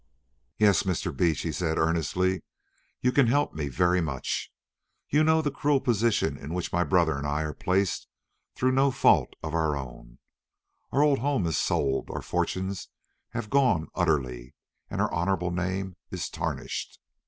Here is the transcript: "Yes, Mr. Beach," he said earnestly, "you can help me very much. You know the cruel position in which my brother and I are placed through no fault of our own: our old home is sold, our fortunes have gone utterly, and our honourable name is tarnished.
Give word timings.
"Yes, 0.57 0.81
Mr. 0.81 1.15
Beach," 1.15 1.41
he 1.41 1.51
said 1.51 1.77
earnestly, 1.77 2.41
"you 3.01 3.11
can 3.11 3.27
help 3.27 3.53
me 3.53 3.67
very 3.67 4.01
much. 4.01 4.51
You 5.09 5.23
know 5.23 5.43
the 5.43 5.51
cruel 5.51 5.79
position 5.79 6.39
in 6.39 6.55
which 6.55 6.73
my 6.73 6.83
brother 6.83 7.19
and 7.19 7.27
I 7.27 7.43
are 7.43 7.53
placed 7.53 8.07
through 8.55 8.71
no 8.71 8.89
fault 8.89 9.35
of 9.43 9.53
our 9.53 9.77
own: 9.77 10.17
our 10.91 11.03
old 11.03 11.19
home 11.19 11.45
is 11.45 11.59
sold, 11.59 12.09
our 12.09 12.23
fortunes 12.23 12.89
have 13.33 13.51
gone 13.51 13.89
utterly, 13.93 14.55
and 14.89 14.99
our 15.01 15.13
honourable 15.13 15.51
name 15.51 15.95
is 16.09 16.29
tarnished. 16.31 16.99